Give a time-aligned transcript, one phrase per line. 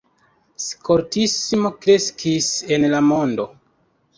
[0.67, 3.47] Skoltismo kreskis en la mondo.